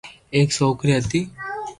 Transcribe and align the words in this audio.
ايڪ 0.35 0.49
سوڪرو 0.57 0.91
ھتي 0.99 1.19